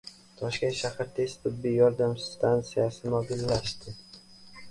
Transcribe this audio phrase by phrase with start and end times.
[0.37, 3.95] Toshkent shahar tez tibbiy yordam stansiyasi mobillashdi